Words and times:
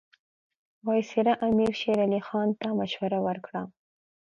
وایسرا 0.87 1.33
امیر 1.47 1.71
شېر 1.81 1.99
علي 2.05 2.21
خان 2.27 2.49
ته 2.59 2.67
مشوره 2.79 3.19
ورکړه. 3.27 3.61